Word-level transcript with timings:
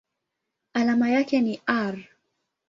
Alama 0.73 1.09
yake 1.09 1.41
ni 1.41 1.61
Ar. 1.65 2.07